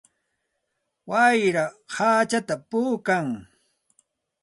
[1.09, 1.63] Wayra
[1.95, 3.27] hachata puukan.